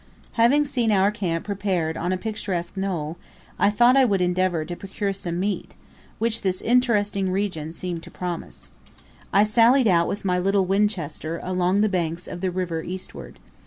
Having 0.31 0.65
seen 0.65 0.91
our 0.91 1.11
camp 1.11 1.45
prepared 1.45 1.95
on 1.95 2.11
a 2.11 2.17
picturesque 2.17 2.75
knoll, 2.75 3.17
I 3.59 3.69
thought 3.69 3.95
I 3.95 4.03
would 4.03 4.19
endeavour 4.19 4.65
to 4.65 4.75
procure 4.75 5.13
some 5.13 5.39
meat, 5.39 5.75
which 6.17 6.41
this 6.41 6.59
interesting 6.63 7.29
region 7.29 7.71
seemed 7.71 8.01
to 8.01 8.09
promise. 8.09 8.71
I 9.31 9.43
sallied 9.43 9.87
out 9.87 10.07
with 10.07 10.25
my 10.25 10.39
little 10.39 10.65
Winchester 10.65 11.39
along 11.43 11.81
the 11.81 11.87
banks 11.87 12.27
of 12.27 12.41
the 12.41 12.49
river 12.49 12.81
eastward. 12.81 13.37